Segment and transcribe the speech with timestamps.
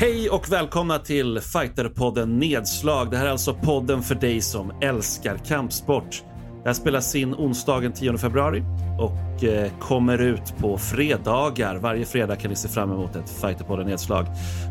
[0.00, 3.10] Hej och välkomna till Fighterpodden Nedslag.
[3.10, 6.22] Det här är alltså podden för dig som älskar kampsport.
[6.62, 8.62] Det här spelas in onsdagen 10 februari
[8.98, 11.76] och eh, kommer ut på fredagar.
[11.76, 14.26] Varje fredag kan ni se fram emot ett Fighterpodden Nedslag.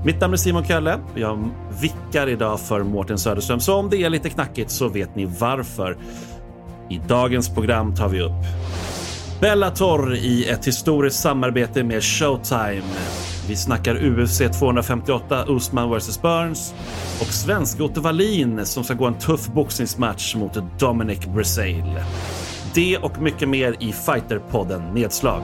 [0.06, 1.00] Mitt namn är Simon Kölle.
[1.16, 1.50] Jag
[1.82, 5.98] vickar idag för Mårten Söderström, så om det är lite knackigt så vet ni varför.
[6.90, 8.46] I dagens program tar vi upp
[9.42, 12.84] Bellator i ett historiskt samarbete med Showtime.
[13.48, 16.74] Vi snackar UFC 258, Usman vs Burns
[17.22, 22.00] och svensk Otto Wallin som ska gå en tuff boxningsmatch mot Dominic Bresail.
[22.76, 25.42] Det och mycket mer i Fighterpodden Nedslag.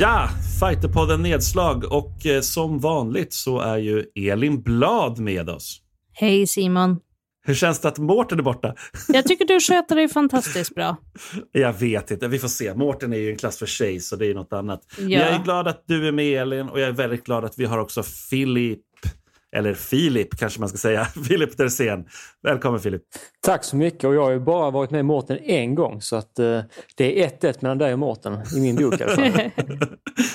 [0.00, 0.28] Ja,
[0.60, 5.80] Fighterpodden Nedslag och eh, som vanligt så är ju Elin Blad med oss.
[6.12, 7.00] Hej Simon.
[7.44, 8.74] Hur känns det att Mårten är borta?
[9.08, 10.96] Jag tycker du sköter dig fantastiskt bra.
[11.52, 12.74] Jag vet inte, vi får se.
[12.74, 14.80] Mårten är ju en klass för sig så det är något annat.
[14.98, 15.04] Ja.
[15.04, 17.64] Jag är glad att du är med Elin och jag är väldigt glad att vi
[17.64, 18.80] har också Filip
[19.56, 22.04] eller Filip kanske man ska säga, Filip Dersén.
[22.42, 23.02] Välkommen Filip!
[23.40, 26.38] Tack så mycket och jag har ju bara varit med Mårten en gång så att
[26.40, 26.60] uh,
[26.96, 29.30] det är 1-1 mellan dig och Mårten i min bok i alla fall.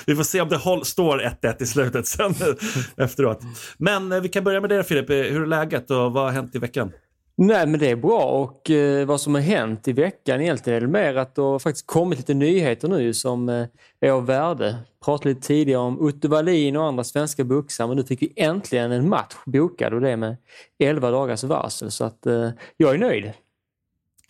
[0.06, 2.34] vi får se om det håll, står 1-1 i slutet sen
[2.96, 3.40] efteråt.
[3.78, 6.54] Men uh, vi kan börja med det Filip, hur är läget och vad har hänt
[6.54, 6.92] i veckan?
[7.40, 10.80] Nej men det är bra och eh, vad som har hänt i veckan egentligen är
[10.80, 13.66] det mer att det har faktiskt kommit lite nyheter nu som eh,
[14.00, 14.76] är av värde.
[15.04, 18.92] Pratade lite tidigare om Otto Wallin och andra svenska boxare men nu fick vi äntligen
[18.92, 20.36] en match bokad och det med
[20.78, 23.32] 11 dagars varsel så att eh, jag är nöjd.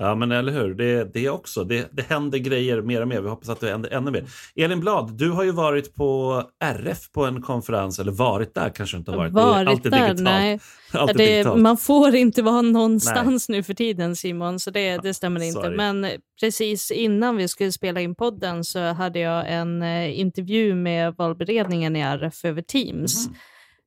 [0.00, 0.74] Ja, men eller hur.
[0.74, 1.64] Det, det också.
[1.64, 3.20] Det, det händer grejer mer och mer.
[3.20, 4.24] Vi hoppas att det händer ännu mer.
[4.56, 8.96] Elin Blad, du har ju varit på RF på en konferens, eller varit där kanske
[8.96, 9.32] inte har varit.
[9.32, 9.90] Varit där?
[9.90, 10.20] Digitalt.
[10.20, 10.60] Nej.
[10.92, 11.60] Alltid det, digitalt.
[11.60, 13.58] Man får inte vara någonstans nej.
[13.58, 15.60] nu för tiden Simon, så det, det stämmer inte.
[15.60, 15.76] Sorry.
[15.76, 16.06] Men
[16.40, 21.96] precis innan vi skulle spela in podden så hade jag en eh, intervju med valberedningen
[21.96, 23.26] i RF över Teams.
[23.26, 23.38] Mm.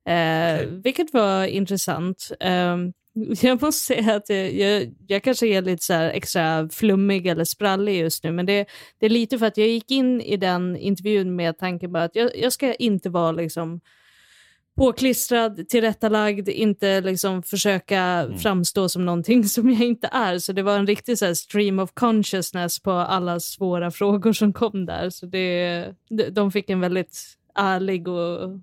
[0.08, 0.80] Eh, okay.
[0.84, 2.32] Vilket var intressant.
[2.40, 2.76] Eh,
[3.42, 7.98] Jag måste säga att jag, jag, jag, kanske är lite så extra flummig eller sprallig
[7.98, 8.66] just nu, men det,
[9.00, 12.16] det, är lite för att jag gick in i den intervjun med tanken på att
[12.16, 13.80] jag, jag ska inte vara liksom
[14.76, 18.38] påklistrad, tillrättalagd, inte liksom försöka mm.
[18.38, 20.38] framstå som någonting som jag inte är.
[20.38, 24.86] Så det var en riktig så stream of consciousness på alla svåra frågor som kom
[24.86, 25.10] där.
[25.10, 25.94] Så det,
[26.32, 28.60] de fick en väldigt ärlig och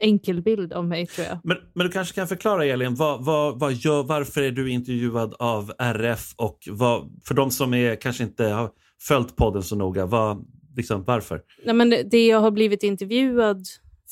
[0.00, 1.38] enkel bild av mig tror jag.
[1.44, 5.34] Men, men du kanske kan förklara Elin, vad, vad, vad gör, varför är du intervjuad
[5.38, 8.70] av RF och vad, för de som är, kanske inte har
[9.02, 10.44] följt podden så noga, vad,
[10.76, 11.42] liksom, varför?
[11.64, 13.66] Nej, men det jag har blivit intervjuad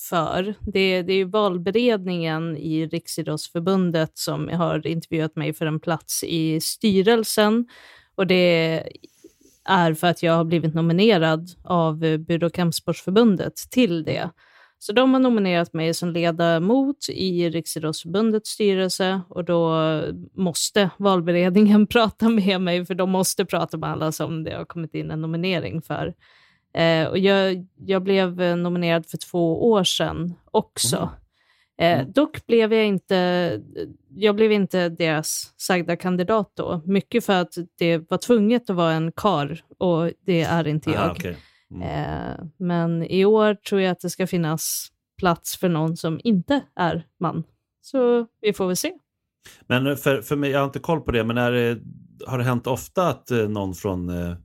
[0.09, 6.61] för, det, det är valberedningen i Riksidrottsförbundet som har intervjuat mig för en plats i
[6.61, 7.67] styrelsen.
[8.15, 8.83] Och det
[9.65, 14.31] är för att jag har blivit nominerad av Bud och kampsportsförbundet till det.
[14.79, 20.03] Så de har nominerat mig som ledamot i Riksidrottsförbundets styrelse och då
[20.35, 24.95] måste valberedningen prata med mig, för de måste prata med alla som det har kommit
[24.95, 26.15] in en nominering för.
[26.75, 30.97] Eh, och jag, jag blev nominerad för två år sedan också.
[30.97, 31.11] Mm.
[31.81, 32.13] Eh, mm.
[32.13, 33.61] dock blev jag inte,
[34.15, 36.81] jag blev inte deras sagda kandidat då.
[36.85, 41.01] Mycket för att det var tvunget att vara en kar och det är inte jag.
[41.01, 41.35] Aha, okay.
[41.75, 41.83] Mm.
[41.83, 46.61] Eh, men i år tror jag att det ska finnas plats för någon som inte
[46.77, 47.45] är man.
[47.81, 48.93] Så vi får väl se.
[49.67, 51.81] Men för, för mig, jag har inte koll på det, men är det,
[52.27, 54.37] har det hänt ofta att eh, någon från eh,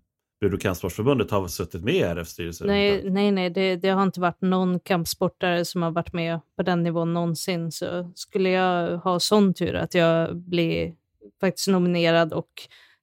[0.41, 2.65] Bud och kampsportsförbundet har suttit med i RFs styrelse?
[2.65, 6.63] Nej, nej, nej det, det, har inte varit någon kampsportare som har varit med på
[6.63, 7.71] den nivån någonsin.
[7.71, 10.93] Så skulle jag ha sån tur att jag blir
[11.41, 12.51] faktiskt nominerad och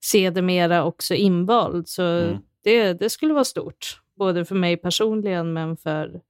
[0.04, 2.38] sedermera också invald, så mm.
[2.64, 6.20] det, det skulle vara stort både för mig personligen men för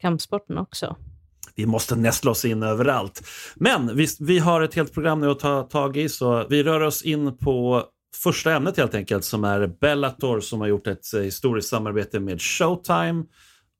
[0.00, 0.96] kampsporten också.
[1.54, 3.22] Vi måste nästla oss in överallt.
[3.56, 6.80] Men vi, vi har ett helt program nu att ta tag i så vi rör
[6.80, 7.84] oss in på
[8.22, 12.42] första ämnet helt enkelt som är Bellator som har gjort ett eh, historiskt samarbete med
[12.42, 13.24] Showtime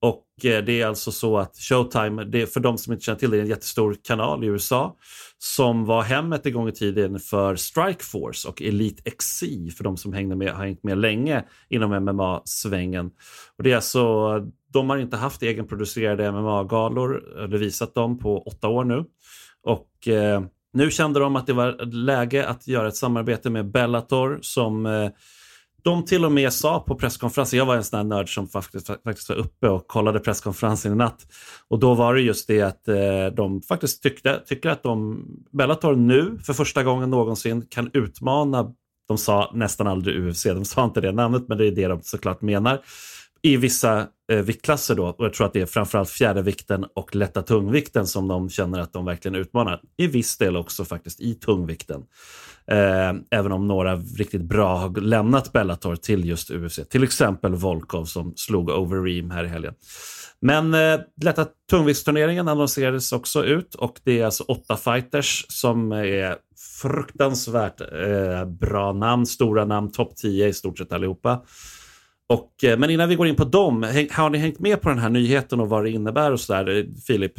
[0.01, 3.19] och eh, det är alltså så att Showtime, det är för de som inte känner
[3.19, 4.97] till det, är en jättestor kanal i USA
[5.39, 9.43] som var hemmet en gång i tiden för Strikeforce och Elite XC
[9.77, 13.11] för de som hängde med, har hängt med länge inom MMA-svängen.
[13.57, 14.39] Och det är alltså,
[14.73, 19.05] de har inte haft egenproducerade MMA-galor, eh, eller visat dem på åtta år nu.
[19.63, 20.43] Och eh,
[20.73, 25.11] nu kände de att det var läge att göra ett samarbete med Bellator som eh,
[25.83, 28.87] de till och med sa på presskonferensen, jag var en sån här nörd som faktiskt,
[28.87, 31.27] faktiskt var uppe och kollade presskonferensen i natt.
[31.69, 35.97] Och då var det just det att eh, de faktiskt tyckte, tycker att de, Bellator
[35.97, 38.73] nu för första gången någonsin kan utmana,
[39.09, 42.01] de sa nästan aldrig UFC, de sa inte det namnet men det är det de
[42.03, 42.81] såklart menar.
[43.43, 45.07] i vissa eh, viktklasser då.
[45.07, 48.93] Och jag tror att det är framförallt fjärdevikten och lätta tungvikten som de känner att
[48.93, 49.81] de verkligen utmanar.
[49.97, 52.03] I viss del också faktiskt i tungvikten.
[52.71, 56.81] Eh, även om några riktigt bra har lämnat Bellator till just UFC.
[56.91, 59.75] Till exempel Volkov som slog Overeem här i helgen.
[60.41, 66.37] Men eh, lätta tungviktsturneringen annonserades också ut och det är alltså åtta fighters som är
[66.83, 71.43] fruktansvärt eh, bra namn, stora namn, topp 10 i stort sett allihopa.
[72.29, 74.99] Och, eh, men innan vi går in på dem, har ni hängt med på den
[74.99, 77.33] här nyheten och vad det innebär och sådär, eh, Filip?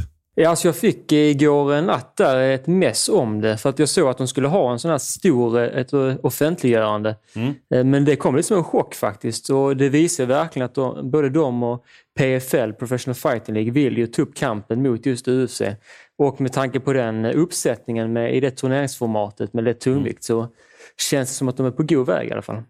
[0.48, 4.18] Alltså jag fick igår natt där ett mess om det för att jag såg att
[4.18, 5.94] de skulle ha en sån här stor ett
[6.24, 7.16] offentliggörande.
[7.36, 7.54] Mm.
[7.74, 11.12] Eh, men det kom lite som en chock faktiskt och det visar verkligen att de,
[11.12, 11.86] både de och
[12.18, 15.62] PFL, Professional Fighting League, vill ju ta upp kampen mot just UFC.
[16.18, 20.42] Och med tanke på den uppsättningen med, i det turneringsformatet med lätt tungvikt mm.
[20.42, 20.54] så
[21.10, 22.64] känns det som att de är på god väg i alla fall.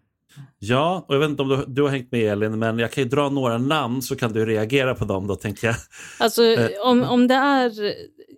[0.60, 3.04] Ja, och jag vet inte om du, du, har hängt med Elin, men jag kan
[3.04, 5.76] ju dra några namn så kan du reagera på dem då, tänker jag.
[6.20, 6.70] Alltså, eh.
[6.84, 7.72] om, om det är...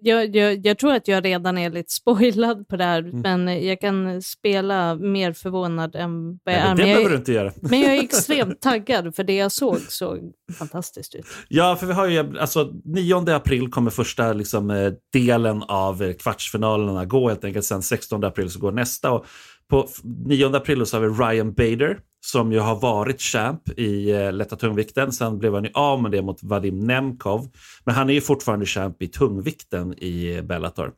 [0.03, 3.21] Jag, jag, jag tror att jag redan är lite spoilad på det här, mm.
[3.21, 6.75] men jag kan spela mer förvånad än vad jag Nej, är.
[6.75, 7.51] Det behöver du inte göra.
[7.61, 10.19] Men jag är extremt taggad, för det jag såg såg
[10.57, 11.25] fantastiskt ut.
[11.47, 17.05] Ja, för vi har ju, alltså 9 april kommer första liksom, eh, delen av kvartsfinalerna
[17.05, 17.65] gå helt enkelt.
[17.65, 19.11] Sen 16 april så går nästa.
[19.11, 19.25] Och
[19.71, 24.33] på 9 april så har vi Ryan Bader som ju har varit champ i eh,
[24.33, 25.11] lätta tungvikten.
[25.11, 27.47] Sen blev han ju av med det mot Vadim Nemkov.
[27.83, 30.91] Men han är ju fortfarande champ i tungvikten i eh, Bellator.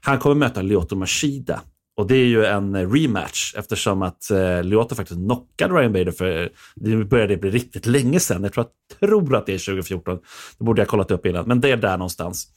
[0.00, 1.60] Han kommer möta Lyoto Machida.
[1.96, 6.12] Och det är ju en eh, rematch eftersom att eh, Lyoto faktiskt knockade Ryan Bader
[6.12, 8.42] för eh, det började bli riktigt länge sedan.
[8.42, 10.18] Jag tror att, tror att det är 2014.
[10.58, 12.48] Det borde jag kollat upp innan, men det är där någonstans.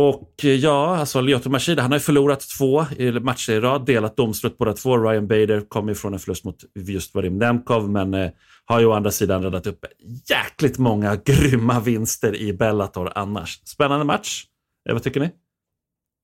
[0.00, 2.84] Och eh, ja, alltså Lyoto Machida, han har ju förlorat två
[3.20, 4.98] matcher i rad, delat domslut båda två.
[4.98, 8.30] Ryan Bader kom ifrån en förlust mot just Vadim Nemkov, men eh,
[8.64, 9.84] har ju å andra sidan räddat upp
[10.28, 13.60] jäkligt många grymma vinster i Bellator annars.
[13.64, 14.44] Spännande match.
[14.88, 15.30] Eh, vad tycker ni?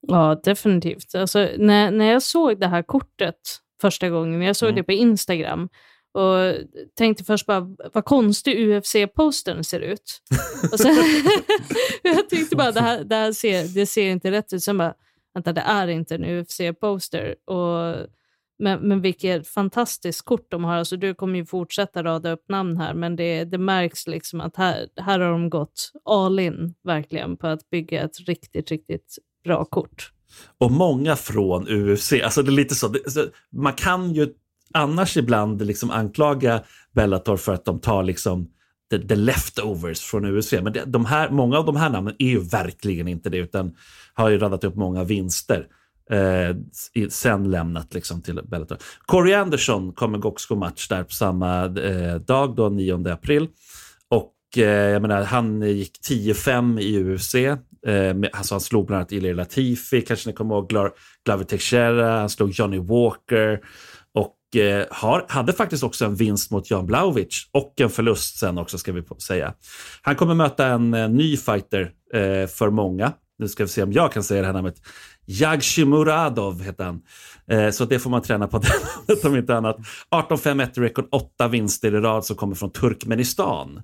[0.07, 1.15] Ja, definitivt.
[1.15, 3.35] Alltså, när, när jag såg det här kortet
[3.81, 4.75] första gången, jag såg mm.
[4.75, 5.69] det på Instagram,
[6.15, 6.55] och
[6.97, 10.21] tänkte först bara, vad konstig UFC-postern ser ut.
[10.71, 10.95] och sen,
[12.03, 14.63] jag tänkte bara, det här, det här ser, det ser inte rätt ut.
[14.63, 14.93] Sen bara,
[15.33, 17.35] vänta, det är inte en UFC-poster.
[18.59, 20.75] Men, men vilket fantastiskt kort de har.
[20.75, 24.55] Alltså, du kommer ju fortsätta rada upp namn här, men det, det märks liksom att
[24.55, 29.65] här, här har de gått all in verkligen på att bygga ett riktigt, riktigt bra
[29.65, 30.11] kort.
[30.57, 32.13] Och många från UFC.
[32.23, 32.99] Alltså det är lite så, det,
[33.51, 34.33] man kan ju
[34.73, 36.61] annars ibland liksom anklaga
[36.93, 38.47] Bellator för att de tar liksom
[38.91, 40.51] the, the leftovers från UFC.
[40.51, 43.75] Men det, de här, många av de här namnen är ju verkligen inte det, utan
[44.13, 45.67] har ju radat upp många vinster.
[46.09, 46.55] Eh,
[47.09, 48.77] sen lämnat liksom till Bellator.
[49.05, 53.47] Corey Anderson kommer också gå match där på samma eh, dag, då 9 april.
[54.09, 57.35] Och eh, jag menar, han gick 10-5 i UFC.
[57.35, 60.69] Eh, alltså han slog bland annat Ilir Latifi, kanske ni kommer ihåg,
[61.25, 63.59] Glover Teixeira, han slog Johnny Walker.
[64.55, 68.77] Eh, har, hade faktiskt också en vinst mot Jan Blaovic och en förlust sen också
[68.77, 69.53] ska vi säga.
[70.01, 73.13] Han kommer möta en eh, ny fighter eh, för många.
[73.37, 74.75] Nu ska vi se om jag kan säga det här namnet.
[75.85, 77.01] Muradov heter han.
[77.47, 78.61] Eh, så det får man träna på
[79.07, 79.77] det om inte annat.
[80.11, 83.81] 18-5-1 rekord, åtta vinster i rad som kommer från Turkmenistan.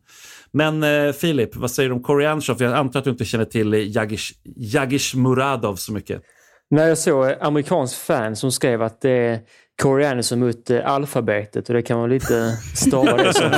[0.52, 3.96] Men eh, Filip, vad säger du om Corey Jag antar att du inte känner till
[3.96, 6.22] Jagish, Jagish Muradov så mycket.
[6.72, 9.40] Nej, jag såg amerikansk fan som skrev att det är
[9.82, 13.52] Corey Anderson mot eh, alfabetet och det kan man lite stava det som.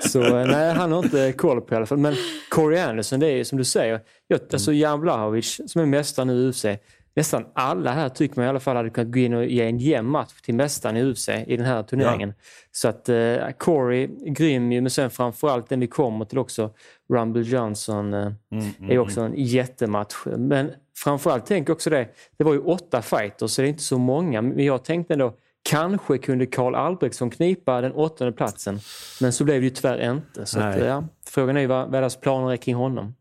[0.00, 1.98] Så eh, nej, han har inte koll på i alla fall.
[1.98, 2.14] Men
[2.50, 6.32] Corey Anderson, det är som du säger, jag, alltså Jan Blahovic som är mästare nu
[6.32, 6.66] i UFC.
[7.14, 9.78] Nästan alla här tycker man i alla fall hade kunnat gå in och ge en
[9.78, 12.28] jämn match till mästaren i UFC i den här turneringen.
[12.28, 12.44] Ja.
[12.72, 16.70] Så att uh, Corey, grym ju, men sen framförallt den vi kommer till också,
[17.12, 19.32] Rumble Johnson, uh, mm, mm, är också mm.
[19.32, 20.14] en jättematch.
[20.24, 22.08] Men framförallt tänk också det,
[22.38, 24.42] det var ju åtta fighters så det är inte så många.
[24.42, 28.80] Men jag tänkte ändå, kanske kunde Karl Albrektsson knipa den åttonde platsen.
[29.20, 30.46] Men så blev det ju tyvärr inte.
[30.46, 33.14] Så att, ja, frågan är ju vad, vad deras planer är kring honom.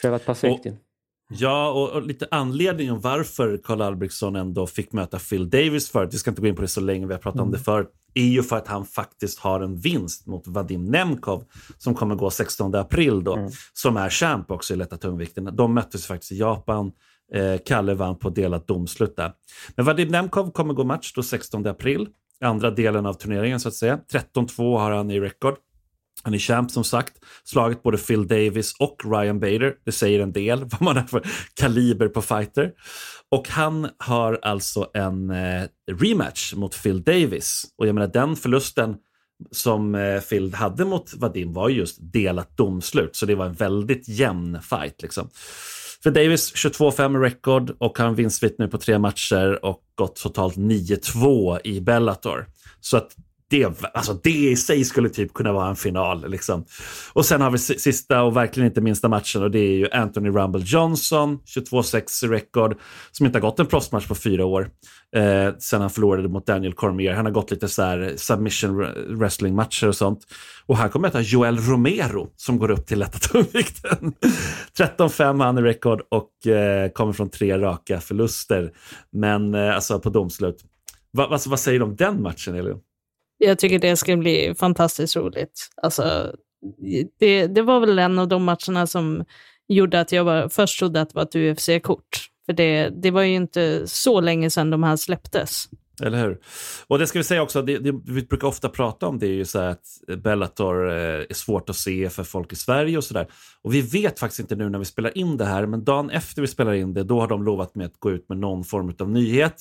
[0.00, 0.66] För det har varit perfekt.
[0.66, 0.72] Och,
[1.28, 6.18] ja, och, och, lite anledningen varför Karl Albrektsson ändå fick möta Phil Davis förut, vi
[6.18, 7.46] ska inte gå in på det så länge, vi har pratat mm.
[7.46, 11.44] om det förut, är ju för att han faktiskt har en vinst mot Vadim Nemkov
[11.78, 13.50] som kommer gå 16 april då, mm.
[13.72, 15.56] som är champ också i lätta tungvikten.
[15.56, 16.92] De möttes faktiskt i Japan
[17.34, 19.32] Eh, Kalle vann på delat domslut där.
[19.76, 22.08] Men Vadim Nemkov kommer gå match då 16 april,
[22.40, 24.00] andra delen av turneringen så att säga.
[24.12, 25.56] 13-2 har han i rekord.
[26.22, 27.12] Han är champ som sagt,
[27.44, 29.74] slagit både Phil Davis och Ryan Bader.
[29.84, 31.22] Det säger en del vad man har för
[31.54, 32.72] kaliber på fighter.
[33.30, 37.64] Och han har alltså en eh, rematch mot Phil Davis.
[37.78, 38.96] Och jag menar den förlusten
[39.50, 44.58] som eh, hade mot Vadim var just delat domslut, så det var en väldigt jämn
[44.62, 45.02] fight.
[45.02, 45.28] Liksom.
[46.02, 51.60] För Davis 22-5 record och han vinstvitt nu på tre matcher och gått totalt 9-2
[51.64, 52.46] i Bellator.
[52.80, 53.16] Så att
[53.50, 56.30] det, alltså det i sig skulle typ kunna vara en final.
[56.30, 56.64] Liksom.
[57.12, 60.28] Och sen har vi sista och verkligen inte minsta matchen och det är ju Anthony
[60.28, 62.76] Rumble Johnson, 22-6 rekord,
[63.12, 64.70] som inte har gått en proffsmatch på fyra år.
[65.16, 67.14] Eh, sen han förlorade mot Daniel Cormier.
[67.14, 68.86] Han har gått lite så här submission
[69.18, 70.26] wrestling-matcher och sånt.
[70.66, 74.12] Och här kommer möta Joel Romero som går upp till lätta tungvikten.
[74.78, 78.72] 13-5 han i rekord och eh, kommer från tre raka förluster.
[79.12, 80.64] Men eh, alltså på domslut.
[81.12, 82.80] Va, alltså, vad säger du om den matchen, Elin?
[83.42, 85.68] Jag tycker det ska bli fantastiskt roligt.
[85.82, 86.34] Alltså,
[87.18, 89.24] det, det var väl en av de matcherna som
[89.68, 92.26] gjorde att jag var, först trodde att det var ett UFC-kort.
[92.46, 95.68] För det, det var ju inte så länge sedan de här släpptes.
[96.02, 96.38] Eller hur?
[96.86, 99.32] Och det ska vi säga också, det, det, vi brukar ofta prata om det är
[99.32, 99.84] ju så att
[100.18, 103.26] Bellator eh, är svårt att se för folk i Sverige och sådär.
[103.62, 106.42] Och vi vet faktiskt inte nu när vi spelar in det här, men dagen efter
[106.42, 108.94] vi spelar in det, då har de lovat med att gå ut med någon form
[108.98, 109.54] av nyhet,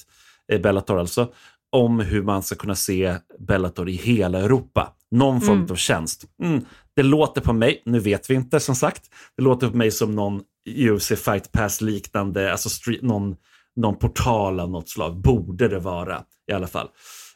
[0.51, 1.33] eh, Bellator alltså,
[1.71, 4.93] om hur man ska kunna se Bellator i hela Europa.
[5.11, 5.71] Någon form mm.
[5.71, 6.25] av tjänst.
[6.43, 6.65] Mm.
[6.95, 9.03] Det låter på mig, nu vet vi inte som sagt,
[9.37, 13.35] det låter på mig som någon UFC Fight Pass-liknande, alltså street, någon,
[13.75, 16.87] någon portal av något slag, borde det vara i alla fall.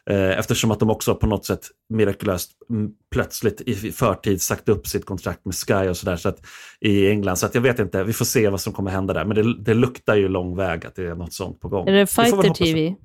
[0.09, 4.87] Eh, eftersom att de också på något sätt mirakulöst mm, plötsligt i förtid sagt upp
[4.87, 6.33] sitt kontrakt med Sky och sådär så
[6.79, 7.37] i England.
[7.37, 9.25] Så att jag vet inte, vi får se vad som kommer hända där.
[9.25, 11.87] Men det, det luktar ju lång väg att det är något sånt på gång.
[11.87, 12.95] Är det Fighter TV?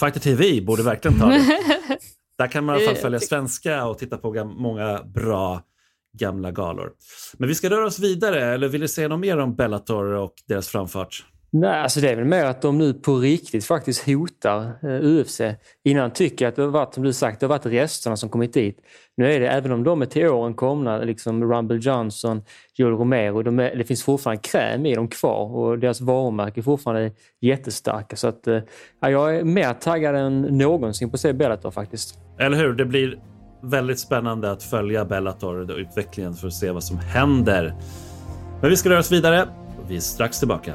[0.00, 1.58] Fighter TV borde verkligen ta det.
[2.38, 5.62] Där kan man i alla fall följa svenska och titta på många bra
[6.18, 6.90] gamla galor.
[7.38, 10.34] Men vi ska röra oss vidare, eller vill du säga något mer om Bellator och
[10.48, 11.24] deras framfart?
[11.52, 15.40] Nej, alltså det är väl mer att de nu på riktigt faktiskt hotar eh, UFC.
[15.84, 18.28] Innan tycker jag att det har varit, som du sagt, det har varit resterna som
[18.28, 18.78] kommit dit.
[19.16, 22.42] Nu är det, även om de är till åren komna, liksom Rumble Johnson,
[22.74, 26.62] Joel Romero, de är, det finns fortfarande kräm i dem kvar och deras varumärke är
[26.62, 28.16] fortfarande jättestarka.
[28.16, 28.46] Så att,
[29.00, 32.18] ja, jag är mer taggad än någonsin på att se Bellator faktiskt.
[32.38, 32.72] Eller hur?
[32.72, 33.18] Det blir
[33.62, 37.74] väldigt spännande att följa Bellator och utvecklingen för att se vad som händer.
[38.60, 39.42] Men vi ska röra oss vidare
[39.82, 40.74] och vi är strax tillbaka.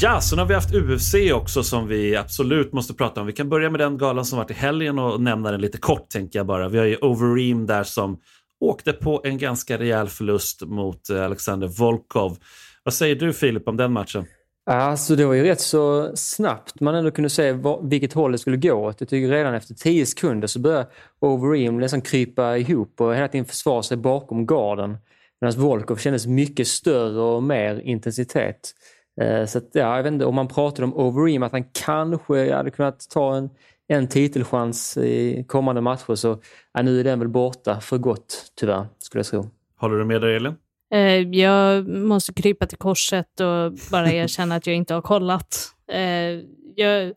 [0.00, 3.26] Ja, sen har vi haft UFC också som vi absolut måste prata om.
[3.26, 6.08] Vi kan börja med den galan som varit i helgen och nämna den lite kort
[6.08, 6.68] tänker jag bara.
[6.68, 8.18] Vi har ju Overeem där som
[8.60, 12.36] åkte på en ganska rejäl förlust mot eh, Alexander Volkov.
[12.82, 14.26] Vad säger du Filip om den matchen?
[14.70, 18.56] Alltså det var ju rätt så snabbt man ändå kunde se vilket håll det skulle
[18.56, 18.72] gå.
[18.72, 19.00] åt.
[19.00, 20.86] Jag tycker redan efter 10 sekunder så började
[21.20, 24.98] Overeem nästan krypa ihop och hela tiden försvara sig bakom garden.
[25.40, 28.74] Medan Volkov kändes mycket större och mer intensitet.
[29.20, 32.54] Eh, så att, ja, jag vet inte, om man pratar om Overeem, att han kanske
[32.54, 33.50] hade kunnat ta en,
[33.88, 36.40] en titelchans i kommande matcher så
[36.72, 39.50] ja, nu är den väl borta för gott tyvärr, skulle jag tro.
[39.76, 40.54] Håller du med dig Elin?
[40.94, 45.56] Eh, jag måste krypa till korset och bara erkänna att jag inte har kollat.
[45.92, 46.40] Eh,
[46.76, 47.12] jag,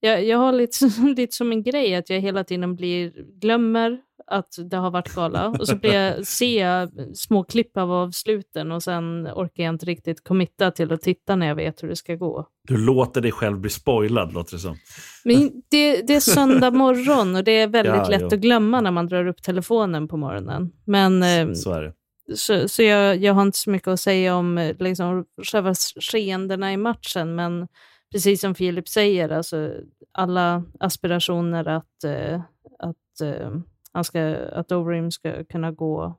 [0.00, 0.84] jag, jag har lite,
[1.16, 3.98] lite som en grej att jag hela tiden blir, glömmer
[4.32, 8.72] att det har varit gala och så blir jag, ser jag små klipp av avsluten
[8.72, 11.96] och sen orkar jag inte riktigt committa till att titta när jag vet hur det
[11.96, 12.46] ska gå.
[12.68, 14.76] Du låter dig själv bli spoilad låter det som.
[15.24, 18.26] Men det, det är söndag morgon och det är väldigt ja, lätt jo.
[18.26, 20.72] att glömma när man drar upp telefonen på morgonen.
[20.84, 21.92] Men, eh, så är det.
[22.36, 26.72] Så, så jag, jag har inte så mycket att säga om eh, liksom, själva skeendena
[26.72, 27.68] i matchen, men
[28.12, 29.70] precis som Filip säger, alltså,
[30.12, 32.40] alla aspirationer att, eh,
[32.78, 33.50] att, eh,
[33.92, 36.18] han ska, att Overeem ska kunna gå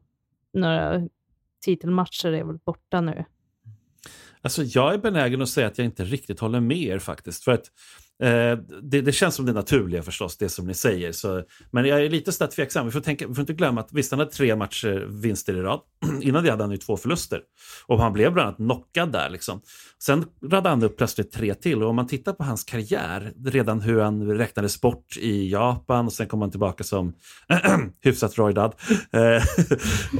[0.53, 1.07] några
[1.61, 3.25] titelmatcher är väl borta nu.
[4.41, 7.43] Alltså jag är benägen att säga att jag inte riktigt håller med er faktiskt.
[7.43, 7.71] För att
[8.23, 11.11] Eh, det, det, känns som det naturliga förstås, det som ni säger.
[11.11, 12.85] Så, men jag är lite så tveksam.
[12.85, 15.61] Vi får, tänka, vi får inte glömma att visst, han hade tre matcher vinster i
[15.61, 15.79] rad.
[16.21, 17.41] Innan det hade han ju två förluster.
[17.87, 19.29] Och han blev bland annat knockad där.
[19.29, 19.61] Liksom.
[20.03, 21.83] Sen radade han upp plötsligt tre till.
[21.83, 26.13] Och om man tittar på hans karriär, redan hur han räknades bort i Japan och
[26.13, 27.13] sen kom han tillbaka som
[28.01, 28.75] hyfsat rojdad
[29.11, 29.43] eh,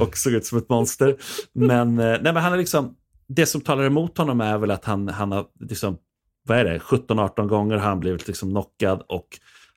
[0.00, 1.16] och såg ut som ett monster.
[1.52, 2.94] Men, eh, nej, men han är liksom,
[3.28, 5.98] det som talar emot honom är väl att han, han har liksom
[6.44, 9.28] vad är det, 17-18 gånger har han blivit liksom knockad och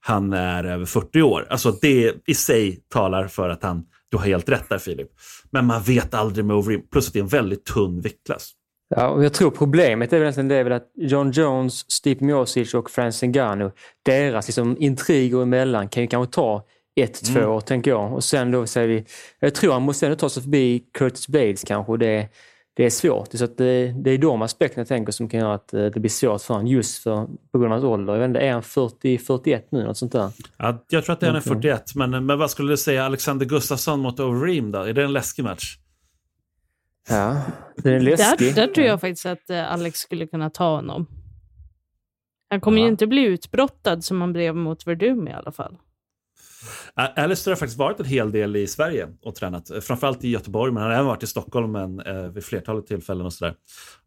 [0.02, 1.48] han är över 40 år.
[1.50, 5.08] Alltså det i sig talar för att han, du har helt rätt där Filip.
[5.52, 8.52] Men man vet aldrig med Overeem, plus att det är en väldigt tunn viktklass.
[8.96, 12.74] Ja, och jag tror problemet är väl, det är väl att John Jones, Steve Miocic
[12.74, 13.72] och Francis Ngannou,
[14.06, 17.52] deras liksom intriger emellan kan ju kanske ta ett, två mm.
[17.52, 18.14] år tänker jag.
[18.14, 19.06] Och sen då säger vi,
[19.40, 21.98] jag tror han måste ändå ta sig förbi Curtis Blades kanske.
[21.98, 22.30] Det,
[22.78, 23.34] det är svårt.
[23.34, 26.00] Så att det, det är de aspekterna jag tänker som kan göra att eh, det
[26.00, 28.14] blir svårt för honom just för, på grund av hans ålder.
[28.14, 29.84] Jag vet inte, är han 40, 41 nu?
[29.84, 30.32] Något sånt där?
[30.58, 31.96] Ja, jag tror att det är 41.
[31.96, 34.80] Men, men vad skulle du säga Alexander Gustafsson mot Overeem då?
[34.80, 35.78] Är det en läskig match?
[37.10, 37.42] Ja,
[37.76, 38.56] det är läskig.
[38.56, 41.08] Där, där tror jag faktiskt att eh, Alex skulle kunna ta honom.
[42.50, 42.84] Han kommer ja.
[42.84, 45.78] ju inte bli utbrottad som han blev mot Verdum i alla fall.
[46.94, 49.72] Alistair har faktiskt varit en hel del i Sverige och tränat.
[49.82, 53.26] Framförallt i Göteborg, men han har även varit i Stockholm men, eh, vid flertalet tillfällen
[53.26, 53.54] och sådär.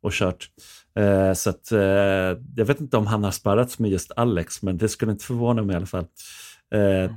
[0.00, 0.48] Och kört.
[0.98, 1.80] Eh, så att, eh,
[2.56, 5.62] jag vet inte om han har sparrats med just Alex, men det skulle inte förvåna
[5.62, 6.06] mig i alla fall.
[6.74, 7.10] Eh,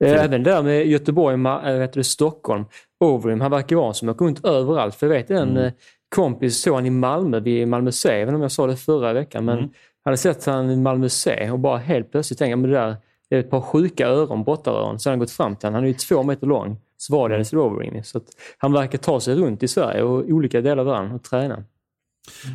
[0.00, 2.64] Även där med Göteborg, äh, vet du, Stockholm.
[3.00, 4.94] Overeem, han verkar vara som åker runt överallt.
[4.94, 5.64] För jag vet en mm.
[5.64, 5.72] Eh,
[6.14, 9.44] kompis såg han i Malmö, vid Malmö C, inte om jag sa det förra veckan,
[9.44, 9.70] men mm.
[10.04, 12.92] hade sett han i Malmö C och bara helt plötsligt tänkte jag, det där det
[12.92, 12.96] är
[13.30, 14.98] ett par sjuka öron, brottaröron.
[14.98, 15.74] Så han gått fram till honom.
[15.74, 16.80] Han är ju två meter lång.
[16.96, 18.02] Så var det Alice Roverini.
[18.04, 18.20] Så
[18.58, 21.64] han verkar ta sig runt i Sverige och olika delar av världen och träna.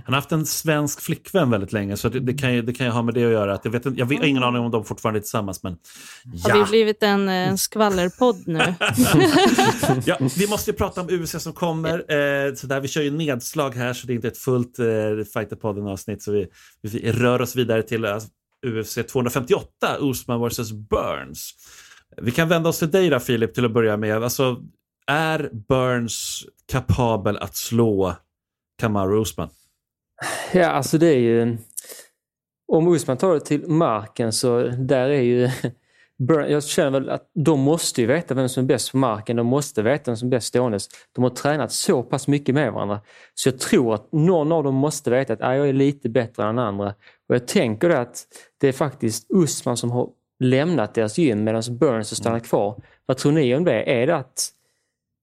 [0.05, 2.85] Han har haft en svensk flickvän väldigt länge, så det, det, kan, ju, det kan
[2.85, 3.53] ju ha med det att göra.
[3.53, 5.77] Att jag, vet, jag har ingen aning om de fortfarande är tillsammans, men
[6.33, 6.53] ja.
[6.53, 8.59] Har vi blivit en, en skvallerpodd nu?
[10.05, 11.93] ja, vi måste ju prata om UFC som kommer.
[11.93, 14.85] Eh, så där, vi kör ju nedslag här, så det är inte ett fullt eh,
[15.33, 16.21] Fighterpodden-avsnitt.
[16.21, 16.47] Så vi,
[16.81, 18.29] vi, rör oss vidare till alltså,
[18.67, 21.55] UFC 258, Usman vs Burns.
[22.17, 24.23] Vi kan vända oss till dig då Filip till att börja med.
[24.23, 24.61] Alltså,
[25.07, 28.15] är Burns kapabel att slå
[28.81, 29.49] Kamaru Usman?
[30.53, 31.57] Ja, alltså det är ju...
[32.71, 35.49] Om Usman tar det till marken så där är ju...
[36.27, 39.35] Jag känner väl att de måste ju veta vem som är bäst på marken.
[39.35, 40.87] De måste veta vem som är bäst ståendes.
[41.15, 43.01] De har tränat så pass mycket med varandra.
[43.33, 46.59] Så jag tror att någon av dem måste veta att jag är lite bättre än
[46.59, 46.93] andra.
[47.29, 52.11] Och jag tänker att det är faktiskt Usman som har lämnat deras gym medan Burns
[52.11, 52.81] har stannat kvar.
[53.05, 54.01] Vad tror ni om det?
[54.01, 54.49] Är det att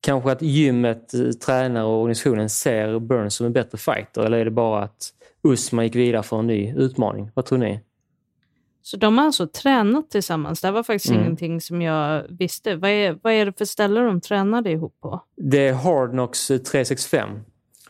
[0.02, 4.44] kanske att gymmet, eh, tränare och organisationen ser Burns som en bättre fighter eller är
[4.44, 7.30] det bara att Usman gick vidare för en ny utmaning?
[7.34, 7.80] Vad tror ni?
[8.82, 10.60] Så de har alltså tränat tillsammans?
[10.60, 11.22] Det var faktiskt mm.
[11.22, 12.76] ingenting som jag visste.
[12.76, 15.20] Vad är, vad är det för ställe de tränade ihop på?
[15.36, 17.30] Det är Hardnox 365.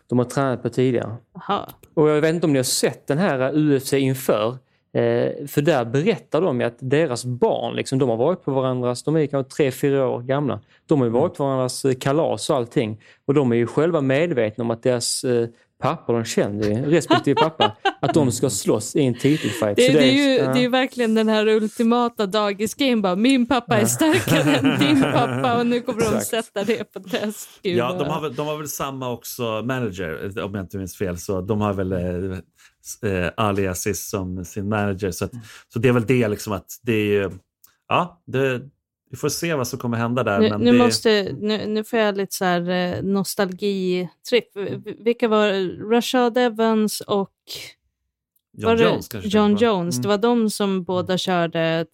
[0.06, 1.16] De har tränat på tidigare.
[1.34, 1.68] Aha.
[1.94, 4.56] Och jag vet inte om ni har sett den här UFC inför.
[4.96, 9.16] Eh, för där berättar de att deras barn, liksom, de har varit på varandras, de
[9.16, 10.60] är kanske tre, fyra år gamla.
[10.86, 13.00] De har varit på varandras eh, kalas och allting.
[13.26, 15.48] Och de är ju själva medvetna om att deras eh,
[15.82, 19.76] pappa, de känner ju respektive pappa, att de ska slåss i en titelfight.
[19.76, 20.52] Det, det, är, ju, ja.
[20.52, 23.16] det är verkligen den här ultimata dagisgame.
[23.16, 27.48] min pappa är starkare än din pappa och nu kommer de sätta det på test.
[27.62, 30.96] Gud, ja, de har, väl, de har väl samma också manager, om jag inte minns
[30.96, 31.18] fel.
[31.18, 35.10] Så de har väl eh, Ali Aziz som sin manager.
[35.10, 35.32] Så, att,
[35.68, 37.32] så det är väl det liksom att det är...
[37.88, 38.62] Ja, det,
[39.16, 40.40] vi får se vad som kommer hända där.
[40.40, 40.78] Nu, men nu det...
[40.78, 44.56] måste, nu, nu får jag lite så här eh, nostalgitripp.
[44.98, 45.48] Vilka var
[45.90, 47.32] Rashad Evans och
[48.58, 49.30] John Jones kanske?
[49.30, 49.94] John Jones.
[49.94, 50.02] Mm.
[50.02, 51.86] Det var de som båda körde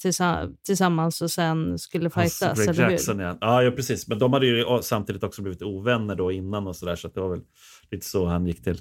[0.64, 3.36] tillsammans och sen skulle fightas, Greg eller Jackson, hur?
[3.40, 3.62] Ja.
[3.62, 4.08] ja, precis.
[4.08, 6.96] Men de hade ju samtidigt också blivit ovänner då innan och sådär.
[6.96, 7.42] Så, så det var väl
[7.90, 8.78] lite så han gick till.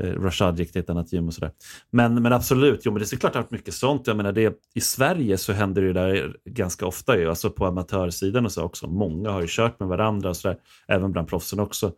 [0.00, 1.52] Eh, Rashad gick till ett annat gym och sådär.
[1.90, 4.06] Men, men absolut, jo, men det är klart att det har varit mycket sånt.
[4.06, 8.44] Jag menar, det, I Sverige så händer det där ganska ofta, ju, alltså på amatörsidan
[8.44, 8.86] och så också.
[8.86, 10.56] Många har ju kört med varandra och sådär,
[10.88, 11.92] även bland proffsen också.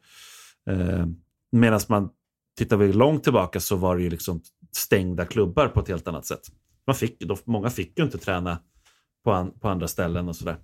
[0.71, 1.07] Eh,
[1.53, 2.11] Medan man
[2.59, 4.41] tittar vi långt tillbaka så var det ju liksom
[4.73, 6.41] stängda klubbar på ett helt annat sätt.
[6.87, 8.59] Man fick, då, många fick ju inte träna
[9.25, 10.57] på, an, på andra ställen och sådär.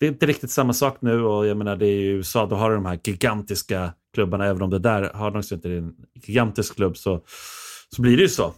[0.00, 2.56] Det är inte riktigt samma sak nu och jag menar det är i USA, då
[2.56, 5.94] har du de här gigantiska klubbarna, även om det där har de inte en
[6.26, 7.20] gigantisk klubb så,
[7.96, 8.54] så blir det ju så.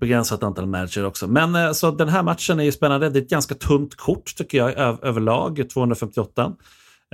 [0.00, 1.26] Begränsat antal matcher också.
[1.26, 3.10] Men eh, så den här matchen är ju spännande.
[3.10, 6.52] Det är ett ganska tunt kort tycker jag överlag, 258.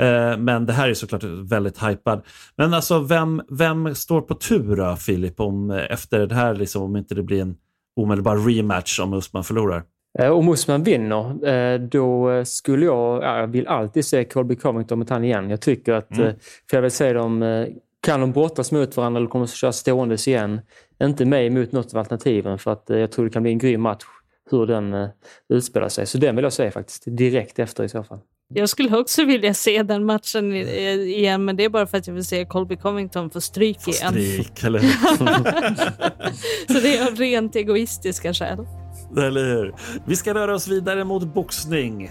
[0.00, 2.22] Eh, men det här är såklart väldigt hypad.
[2.56, 6.82] Men alltså vem, vem står på tur då, Filip, om, eh, efter det här, liksom,
[6.82, 7.56] om inte det blir en
[7.96, 9.82] omedelbar rematch om Usman förlorar.
[10.18, 15.10] Eh, om Usman vinner, eh, då skulle jag, jag vill alltid se Colby Covington mot
[15.10, 15.50] han igen.
[15.50, 16.34] Jag tycker att, mm.
[16.70, 17.66] för jag vill se dem,
[18.00, 20.60] kan de brottas mot varandra eller kommer de köra ståendes igen?
[21.02, 23.80] Inte mig emot något av alternativen för att jag tror det kan bli en grym
[23.80, 24.04] match
[24.50, 25.08] hur den
[25.48, 26.06] utspelar sig.
[26.06, 28.18] Så den vill jag se faktiskt, direkt efter i så fall.
[28.54, 32.14] Jag skulle också vilja se den matchen igen, men det är bara för att jag
[32.14, 34.12] vill se Colby Covington få stryk få igen.
[34.12, 34.78] Stryk, eller
[36.72, 38.66] Så det är av rent egoistiska skäl.
[39.26, 39.74] Eller hur?
[40.06, 42.10] Vi ska röra oss vidare mot boxning.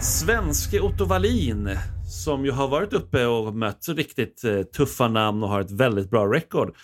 [0.00, 1.70] Svenske Otto Wallin
[2.10, 6.10] som ju har varit uppe och mött riktigt eh, tuffa namn och har ett väldigt
[6.10, 6.74] bra record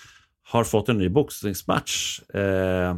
[0.48, 2.20] har fått en ny boxningsmatch.
[2.20, 2.96] Eh,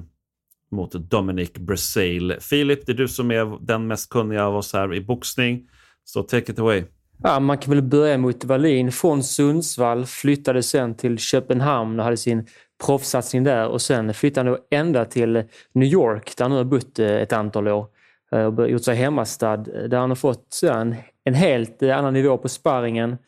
[0.70, 2.36] mot Dominic Brazil.
[2.40, 5.68] Filip, det är du som är den mest kunniga av oss här i boxning.
[6.04, 6.84] Så take it away.
[7.22, 8.92] Ja, man kan väl börja mot Wallin.
[8.92, 12.46] Från Sundsvall flyttade sen till Köpenhamn och hade sin
[12.84, 16.98] proffssatsning där och sen flyttade han ända till New York där han nu har bott
[16.98, 17.86] eh, ett antal år
[18.32, 22.38] eh, och gjort sig hemmastad eh, där han har fått en, en helt annan nivå
[22.38, 23.18] på sparringen,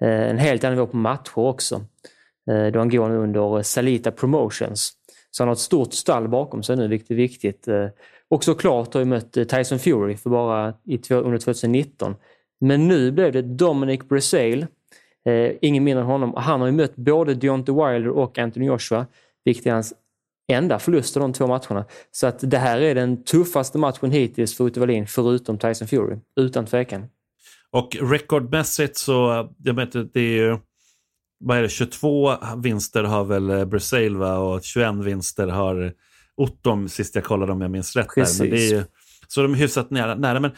[0.00, 1.80] en helt annan nivå på matcher också.
[2.72, 4.92] Då han går nu under Salita Promotions.
[5.30, 7.68] Så han har ett stort stall bakom sig nu, vilket är viktigt.
[8.28, 12.14] Och såklart har ju mött Tyson Fury för bara i, under 2019.
[12.60, 14.66] Men nu blev det Dominic Brazil.
[15.28, 16.34] Eh, ingen mindre än honom.
[16.36, 19.06] Han har ju mött både Deontay Wilder och Anthony Joshua,
[19.44, 19.94] vilket är hans
[20.52, 21.84] enda förlust av de två matcherna.
[22.10, 26.16] Så att det här är den tuffaste matchen hittills för Ute Wallin, förutom Tyson Fury.
[26.40, 27.06] Utan tvekan.
[27.70, 30.56] Och rekordmässigt så, jag vet det är ju
[31.40, 34.38] vad är det, 22 vinster har väl Brasil va?
[34.38, 35.92] och 21 vinster har
[36.36, 38.08] Ottom sist jag kollade om jag minns rätt.
[38.14, 38.26] Där.
[38.40, 38.84] Men det är ju,
[39.28, 40.14] så de är hyfsat nära.
[40.14, 40.40] nära.
[40.40, 40.50] Men,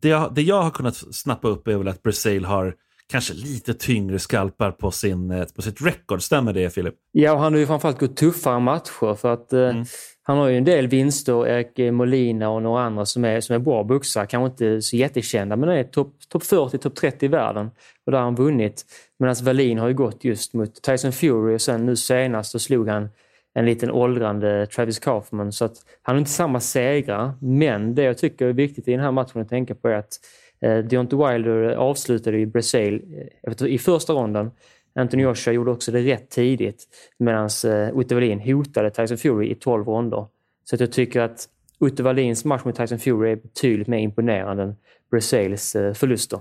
[0.00, 2.74] det, jag, det jag har kunnat snappa upp är väl att Brasil har
[3.08, 6.22] kanske lite tyngre skalpar på, sin, eh, på sitt record.
[6.22, 6.94] Stämmer det Filip?
[7.12, 9.84] Ja, och han har ju framförallt gått tuffare matcher för att eh, mm.
[10.22, 13.58] han har ju en del vinster, Erik Molina och några andra som är, som är
[13.58, 17.70] bra boxare, kanske inte så jättekända men är topp top 40, topp 30 i världen
[18.06, 18.84] och där har han vunnit.
[19.18, 22.88] Medan Wallin har ju gått just mot Tyson Fury och sen nu senast så slog
[22.88, 23.08] han
[23.56, 25.52] en liten åldrande Travis Kaufman.
[25.52, 29.00] Så att han har inte samma segrar, men det jag tycker är viktigt i den
[29.00, 30.20] här matchen att tänka på är att
[30.60, 33.02] eh, Deontay Wilder avslutade i Brazil
[33.42, 34.50] eh, i första ronden.
[34.94, 36.84] Anthony Joshua gjorde också det rätt tidigt
[37.18, 40.26] medan eh, Utte Wallin hotade Tyson Fury i 12 ronder.
[40.64, 41.48] Så att jag tycker att
[41.80, 44.76] Utte Wallins match mot Tyson Fury är betydligt mer imponerande än
[45.10, 46.40] Brazils eh, förluster.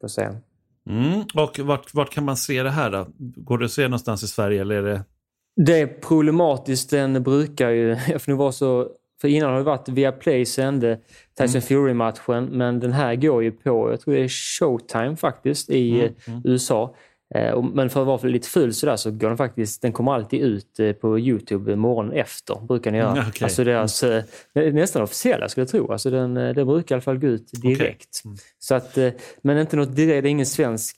[0.00, 0.36] Får säga.
[0.88, 1.20] Mm.
[1.34, 3.06] Och vart, vart kan man se det här då?
[3.18, 5.04] Går det att se någonstans i Sverige eller är det?
[5.66, 6.90] Det är problematiskt.
[6.90, 8.88] Den brukar ju, för nu var så
[9.20, 10.98] för innan har det varit via Play sände
[11.38, 11.62] Tyson mm.
[11.62, 16.14] Fury-matchen, men den här går ju på, jag tror det är Showtime faktiskt, i mm.
[16.26, 16.42] Mm.
[16.44, 16.94] USA.
[17.34, 20.40] Eh, men för att vara lite ful sådär så går den faktiskt, den kommer alltid
[20.40, 22.66] ut eh, på Youtube morgonen efter.
[22.66, 23.12] Brukar den göra.
[23.12, 23.46] Mm, okay.
[23.46, 24.74] Alltså deras, mm.
[24.74, 25.92] nästan officiella skulle jag tro.
[25.92, 28.20] Alltså den, den brukar i alla fall gå ut direkt.
[28.24, 28.30] Okay.
[28.30, 28.38] Mm.
[28.58, 28.98] Så att,
[29.42, 30.96] men inte något direkt, det är ingen svensk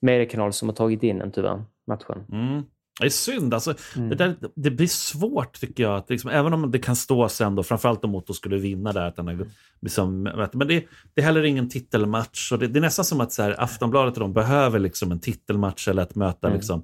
[0.00, 2.24] mediekanal som har tagit in den tyvärr, matchen.
[2.32, 2.62] Mm.
[3.00, 3.54] Det är synd.
[3.54, 4.08] Alltså, mm.
[4.08, 5.96] det, där, det blir svårt tycker jag.
[5.96, 9.06] Att liksom, även om det kan stå sen, då, framförallt om Otto skulle vinna där.
[9.06, 9.46] Att den är,
[9.80, 12.52] liksom, men det, det är heller ingen titelmatch.
[12.52, 15.20] Och det, det är nästan som att så här, Aftonbladet och de behöver liksom en
[15.20, 16.46] titelmatch eller ett möte.
[16.46, 16.56] Mm.
[16.58, 16.82] Liksom.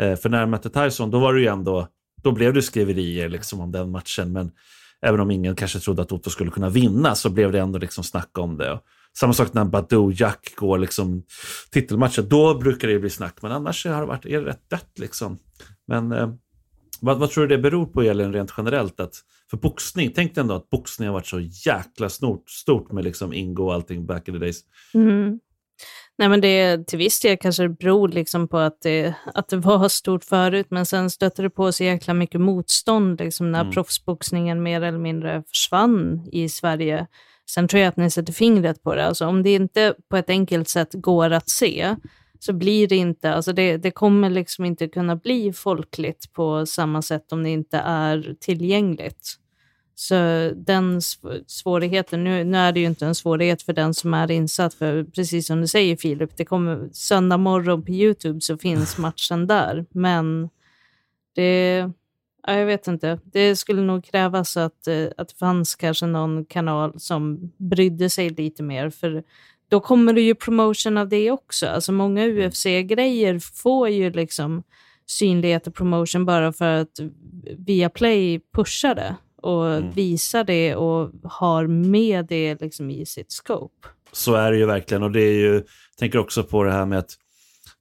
[0.00, 1.88] Eh, för när de mötte Tyson, då var det ju ändå,
[2.22, 4.32] då blev det skriverier liksom, om den matchen.
[4.32, 4.50] Men
[5.02, 8.04] även om ingen kanske trodde att Otto skulle kunna vinna så blev det ändå liksom
[8.04, 8.72] snack om det.
[8.72, 8.80] Och,
[9.18, 11.22] samma sak när Badou Jack går liksom
[11.70, 12.22] titelmatcher.
[12.22, 14.98] Då brukar det bli snack, men annars har det varit är det rätt dött.
[14.98, 15.38] Liksom.
[15.86, 16.28] Men eh,
[17.00, 19.00] vad, vad, tror du det beror på Elin rent generellt?
[19.00, 19.14] Att,
[19.50, 23.32] för boxning, tänk dig ändå att boxning har varit så jäkla stort, stort med liksom
[23.32, 24.60] Ingo och allting back in the days.
[24.94, 25.40] Mm.
[26.18, 29.56] Nej, men det, till viss del kanske det beror liksom på att det, att det
[29.56, 33.72] var stort förut, men sen stötte det på så jäkla mycket motstånd liksom när mm.
[33.72, 37.06] proffsboxningen mer eller mindre försvann i Sverige.
[37.50, 39.06] Sen tror jag att ni sätter fingret på det.
[39.06, 41.96] Alltså, om det inte på ett enkelt sätt går att se,
[42.38, 47.02] så blir det inte, alltså det, det kommer liksom inte kunna bli folkligt på samma
[47.02, 49.38] sätt om det inte är tillgängligt.
[49.94, 50.14] Så
[50.56, 51.00] den
[51.46, 55.04] svårigheten, nu, nu är det ju inte en svårighet för den som är insatt, för
[55.04, 59.86] precis som du säger Filip, det kommer söndag morgon på Youtube så finns matchen där,
[59.90, 60.48] men
[61.34, 61.90] det,
[62.46, 63.18] Ja, jag vet inte.
[63.24, 68.30] Det skulle nog krävas att, eh, att det fanns kanske någon kanal som brydde sig
[68.30, 68.90] lite mer.
[68.90, 69.24] För
[69.68, 71.66] då kommer det ju promotion av det också.
[71.66, 72.48] Alltså många mm.
[72.48, 74.62] UFC-grejer får ju liksom
[75.06, 77.00] synlighet och promotion bara för att
[77.58, 79.90] Viaplay pushar det och mm.
[79.90, 83.88] visar det och har med det liksom i sitt scope.
[84.12, 85.64] Så är det ju verkligen och det är ju, jag
[85.98, 87.10] tänker också på det här med att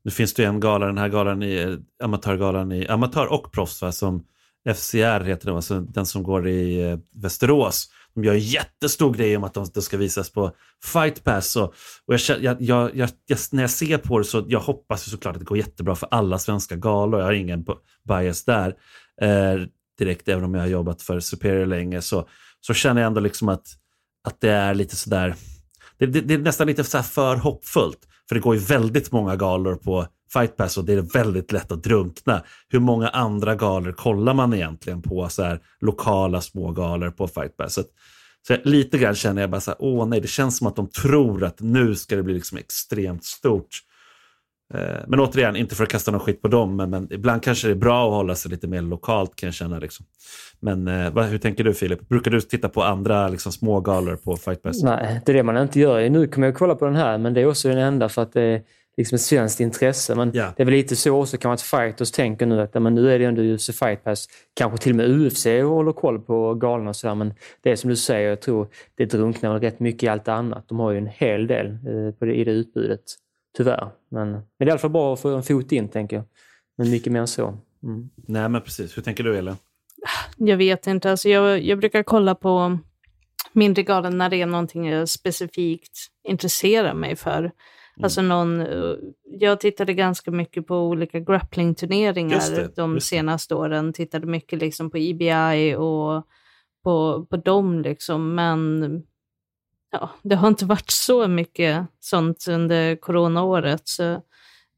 [0.03, 3.81] nu finns det ju en gala, den här galan i amatörgalan i amatör och proffs
[3.81, 4.25] va, som
[4.65, 7.89] FCR heter det, alltså den som går i eh, Västerås.
[8.15, 10.51] De gör en jättestor grej om att de, de ska visas på
[10.83, 11.55] Fight Pass.
[11.55, 11.73] Och,
[12.05, 13.09] och jag, jag, jag, jag,
[13.51, 16.39] när jag ser på det så jag hoppas såklart att det går jättebra för alla
[16.39, 17.19] svenska galor.
[17.19, 17.65] Jag har ingen
[18.07, 18.75] bias där
[19.21, 19.61] eh,
[19.97, 22.01] direkt, även om jag har jobbat för Superior länge.
[22.01, 22.27] Så,
[22.61, 23.67] så känner jag ändå liksom att,
[24.23, 25.35] att det är lite sådär,
[25.97, 27.99] det, det, det är nästan lite så för hoppfullt.
[28.29, 31.71] För det går ju väldigt många galor på Fight Pass och det är väldigt lätt
[31.71, 32.43] att drunkna.
[32.69, 37.57] Hur många andra galor kollar man egentligen på så här lokala små galor på Fight
[37.57, 37.73] Pass?
[37.73, 37.83] Så,
[38.47, 40.87] så lite grann känner jag bara så här, åh nej, det känns som att de
[40.87, 43.69] tror att nu ska det bli liksom extremt stort.
[44.73, 47.67] Eh, men återigen, inte för att kasta någon skit på dem, men, men, ibland kanske
[47.67, 49.79] det är bra att hålla sig lite mer lokalt kan jag känna.
[49.79, 50.05] Liksom.
[50.59, 52.09] Men eh, vad, hur tänker du Filip?
[52.09, 54.83] Brukar du titta på andra liksom, små galor på Fight Pass?
[54.83, 56.09] Nej, det är det man inte gör.
[56.09, 58.33] Nu kommer jag kolla på den här, men det är också den enda för att
[58.33, 58.61] det eh
[58.97, 60.15] liksom ett svenskt intresse.
[60.15, 60.53] Men yeah.
[60.57, 63.11] det är väl lite så också kan man att fighters tänker nu att men nu
[63.11, 64.27] är det ändå UFC Fight Pass.
[64.53, 67.15] Kanske till och med UFC håller koll på galorna och sådär.
[67.15, 70.67] Men det är som du säger, jag tror det drunknar rätt mycket i allt annat.
[70.67, 73.03] De har ju en hel del eh, på det, i det utbudet.
[73.57, 73.89] Tyvärr.
[74.09, 76.25] Men, men det är i alla fall bra att få en fot in, tänker jag.
[76.77, 77.57] Men mycket mer än så.
[77.83, 78.09] Mm.
[78.15, 78.97] Nej, men precis.
[78.97, 79.55] Hur tänker du, Elin?
[80.37, 81.11] Jag vet inte.
[81.11, 82.77] Alltså jag, jag brukar kolla på
[83.53, 87.51] mindre galor när det är någonting jag specifikt intresserar mig för.
[87.97, 88.03] Mm.
[88.03, 88.65] Alltså någon,
[89.23, 93.93] jag tittade ganska mycket på olika grapplingturneringar de senaste åren.
[93.93, 96.27] Tittade mycket liksom på EBI och
[96.83, 98.35] på, på dem liksom.
[98.35, 98.83] Men
[99.91, 103.87] ja, det har inte varit så mycket sånt under coronaåret.
[103.87, 104.21] Så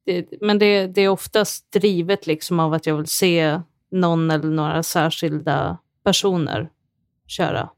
[0.05, 4.49] det, men det, det är oftast drivet liksom av att jag vill se någon eller
[4.49, 6.69] några särskilda personer
[7.27, 7.69] köra.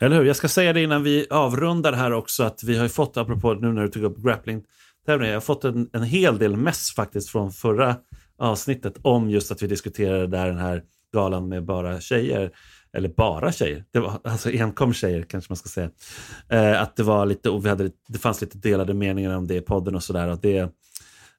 [0.00, 0.24] Eller hur?
[0.24, 3.72] Jag ska säga det innan vi avrundar här också att vi har fått, apropå nu
[3.72, 4.62] när du tog upp grappling
[5.08, 7.96] jag har fått en, en hel del mess faktiskt från förra
[8.38, 10.82] avsnittet om just att vi diskuterade där den här
[11.12, 12.50] galan med bara tjejer.
[12.92, 15.90] Eller bara tjejer, det var alltså enkom tjejer kanske man ska säga.
[16.48, 19.54] Eh, att det var lite, och vi hade, det fanns lite delade meningar om det
[19.54, 20.38] i podden och sådär.
[20.42, 20.72] det,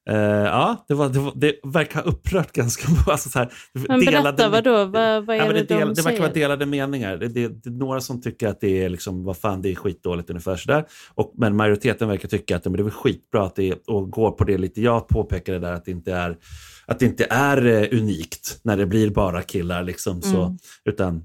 [0.09, 3.07] Uh, ja, det, var, det, var, det verkar ha upprört ganska mycket.
[3.07, 4.85] Alltså så här, Men delade, berätta, vadå?
[4.85, 7.17] Vad, vad är ja, det, det, de det verkar vara delade meningar.
[7.17, 9.75] Det, det, det, är några som tycker att det är, liksom, vad fan, det är
[9.75, 10.85] skitdåligt ungefär sådär.
[11.09, 14.31] Och, men majoriteten verkar tycka att men det är skitbra att det är, och går
[14.31, 14.81] på det lite.
[14.81, 16.37] Jag påpekade där att det inte är,
[16.85, 19.83] att det inte är uh, unikt när det blir bara killar.
[19.83, 20.57] Liksom, så, mm.
[20.85, 21.23] utan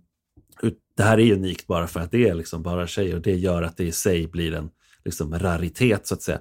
[0.62, 3.34] ut, det här är unikt bara för att det är liksom bara tjejer och det
[3.34, 4.68] gör att det i sig blir en
[5.04, 6.38] liksom raritet så att säga.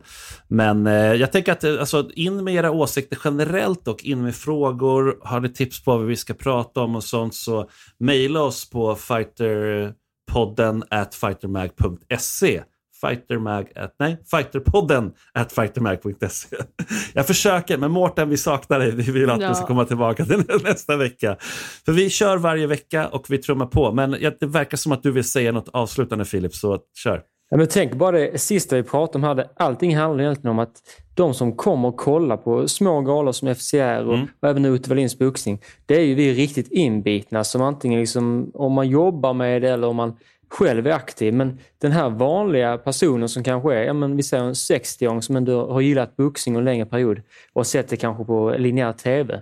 [0.48, 4.36] Men eh, jag tänker att eh, alltså, in med era åsikter generellt och in med
[4.36, 5.18] frågor.
[5.22, 8.96] Har ni tips på vad vi ska prata om och sånt så mejla oss på
[8.96, 12.64] fighterpodden at fightermag.se
[13.08, 16.58] fightermag at, nej, fighterpodden at fightermag.se.
[17.14, 18.92] Jag försöker, men Mårten, vi saknar dig.
[18.92, 19.50] Vi vill att ja.
[19.50, 21.38] du ska komma tillbaka till nästa vecka.
[21.86, 23.92] För vi kör varje vecka och vi trummar på.
[23.92, 27.22] Men det verkar som att du vill säga något avslutande Filip, så kör.
[27.54, 29.48] Ja, men tänk bara det sista vi pratade om här.
[29.56, 30.82] Allting handlar egentligen om att
[31.14, 34.28] de som kommer och kollar på små galor som FCR och, mm.
[34.40, 35.62] och även Ute Wallins boxning.
[35.86, 39.88] Det är ju vi riktigt inbitna som antingen liksom, om man jobbar med det eller
[39.88, 40.18] om man
[40.50, 41.34] själv är aktiv.
[41.34, 45.36] Men den här vanliga personen som kanske är, ja, men vi säger en 60-åring som
[45.36, 47.22] ändå har gillat boxning en längre period
[47.54, 49.42] och sett det kanske på linjär TV.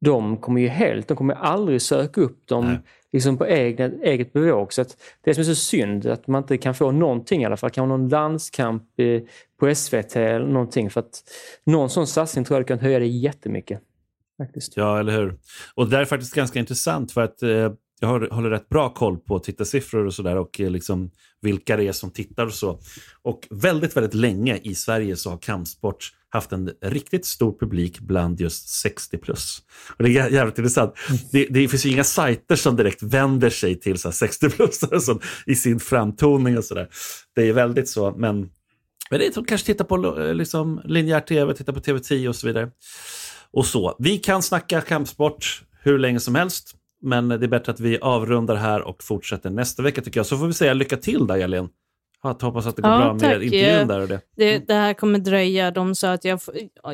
[0.00, 2.78] De kommer ju helt, de kommer aldrig söka upp dem Nej
[3.12, 4.72] liksom på eget, eget bevåg.
[4.72, 4.84] Så
[5.24, 7.70] det som är så synd att man inte kan få någonting i alla fall.
[7.70, 8.82] Kan någon landskamp
[9.60, 10.90] på SVT eller någonting.
[10.90, 11.22] För att
[11.64, 13.80] någon sån satsning tror jag kan höja det jättemycket.
[14.38, 14.76] Faktiskt.
[14.76, 15.38] Ja, eller hur.
[15.74, 17.72] Och det där är faktiskt ganska intressant för att eh,
[18.02, 21.10] jag håller rätt bra koll på tittarsiffror och sådär och eh, liksom
[21.40, 22.80] vilka det är som tittar och så.
[23.22, 28.40] Och väldigt, väldigt länge i Sverige så har kampsport haft en riktigt stor publik bland
[28.40, 29.62] just 60 plus.
[29.96, 30.94] Och det är jävligt intressant.
[31.32, 36.58] Det, det finns ju inga sajter som direkt vänder sig till 60-plussare i sin framtoning
[36.58, 36.88] och sådär.
[37.34, 38.40] Det är väldigt så, men,
[39.10, 42.36] men det är som kanske tittar på eh, liksom, linjär tv, tittar på TV10 och
[42.36, 42.70] så vidare.
[43.50, 43.96] Och så.
[43.98, 48.54] Vi kan snacka kampsport hur länge som helst, men det är bättre att vi avrundar
[48.54, 50.26] här och fortsätter nästa vecka tycker jag.
[50.26, 51.68] Så får vi säga lycka till där, Elin.
[52.22, 54.20] Hoppas att det går ja, bra med intervjun där och det.
[54.36, 54.66] det.
[54.66, 55.70] Det här kommer dröja.
[55.70, 56.40] De sa att jag,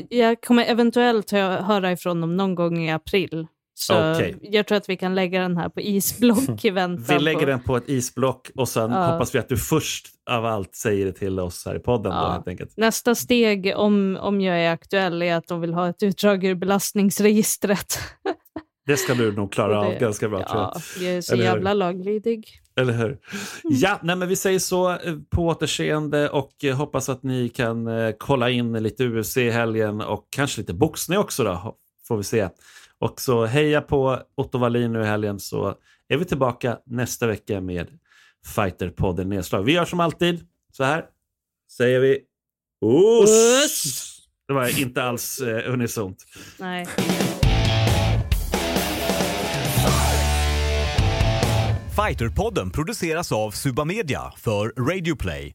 [0.09, 3.47] jag kommer eventuellt höra ifrån dem någon gång i april.
[3.75, 4.35] Så okay.
[4.43, 7.47] jag tror att vi kan lägga den här på isblock i väntan Vi lägger på...
[7.47, 9.13] den på ett isblock och sen ja.
[9.13, 12.13] hoppas vi att du först av allt säger det till oss här i podden.
[12.13, 12.43] Ja.
[12.47, 12.67] Då.
[12.77, 16.55] Nästa steg, om, om jag är aktuell, är att de vill ha ett utdrag ur
[16.55, 17.99] belastningsregistret.
[18.89, 20.45] det ska du nog klara det, av ganska bra.
[20.49, 22.61] Ja, jag är så jävla laglydig.
[22.77, 23.19] Eller hur?
[23.63, 27.87] Ja, nej, men vi säger så eh, på återseende och eh, hoppas att ni kan
[27.87, 31.77] eh, kolla in lite UFC i helgen och kanske lite boxning också då,
[32.09, 32.49] får vi se.
[32.99, 35.75] Och så heja på Otto Wallin nu i helgen så
[36.09, 37.89] är vi tillbaka nästa vecka med
[38.55, 39.63] Fighterpodden Nedslag.
[39.63, 41.05] Vi gör som alltid så här,
[41.77, 42.19] säger vi
[42.81, 44.05] Oss!
[44.47, 46.25] Det var inte alls eh, unisont.
[46.59, 46.87] Nej.
[52.07, 55.53] Fighterpodden produceras av Suba Media för Radio Play.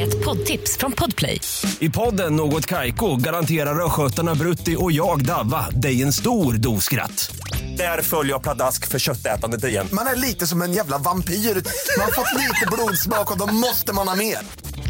[0.00, 1.40] Ett poddtips från Podplay.
[1.78, 7.36] I podden Något Kaiko garanterar östgötarna Brutti och jag, Davva, dig en stor dos skratt.
[7.76, 9.88] Där följer jag pladask för köttätandet igen.
[9.92, 11.34] Man är lite som en jävla vampyr.
[11.34, 14.38] Man har fått lite blodsmak och då måste man ha mer.